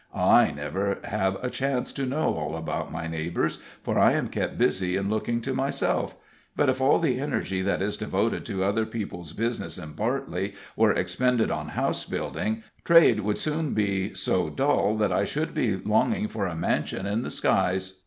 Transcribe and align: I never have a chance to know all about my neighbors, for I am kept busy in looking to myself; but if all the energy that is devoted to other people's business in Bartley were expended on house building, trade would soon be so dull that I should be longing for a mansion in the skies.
I 0.15 0.49
never 0.49 0.97
have 1.03 1.35
a 1.43 1.51
chance 1.51 1.91
to 1.91 2.07
know 2.07 2.33
all 2.35 2.55
about 2.55 2.91
my 2.91 3.05
neighbors, 3.05 3.59
for 3.83 3.99
I 3.99 4.13
am 4.13 4.29
kept 4.29 4.57
busy 4.57 4.95
in 4.95 5.11
looking 5.11 5.41
to 5.41 5.53
myself; 5.53 6.15
but 6.55 6.69
if 6.69 6.81
all 6.81 6.97
the 6.97 7.19
energy 7.19 7.61
that 7.61 7.83
is 7.83 7.97
devoted 7.97 8.43
to 8.47 8.63
other 8.63 8.87
people's 8.87 9.31
business 9.31 9.77
in 9.77 9.91
Bartley 9.93 10.55
were 10.75 10.91
expended 10.91 11.51
on 11.51 11.67
house 11.77 12.03
building, 12.03 12.63
trade 12.83 13.19
would 13.19 13.37
soon 13.37 13.75
be 13.75 14.15
so 14.15 14.49
dull 14.49 14.97
that 14.97 15.13
I 15.13 15.23
should 15.23 15.53
be 15.53 15.75
longing 15.75 16.27
for 16.29 16.47
a 16.47 16.55
mansion 16.55 17.05
in 17.05 17.21
the 17.21 17.29
skies. 17.29 17.99